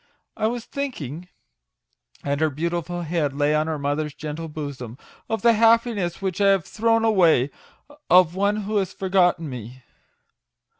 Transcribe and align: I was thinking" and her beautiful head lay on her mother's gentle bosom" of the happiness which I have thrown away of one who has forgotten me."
I 0.35 0.47
was 0.47 0.65
thinking" 0.65 1.27
and 2.23 2.41
her 2.41 2.49
beautiful 2.49 3.03
head 3.03 3.33
lay 3.35 3.53
on 3.53 3.67
her 3.67 3.77
mother's 3.77 4.15
gentle 4.15 4.47
bosom" 4.47 4.97
of 5.29 5.43
the 5.43 5.53
happiness 5.53 6.23
which 6.23 6.41
I 6.41 6.47
have 6.47 6.65
thrown 6.65 7.05
away 7.05 7.51
of 8.09 8.33
one 8.33 8.63
who 8.63 8.77
has 8.77 8.93
forgotten 8.93 9.47
me." 9.47 9.83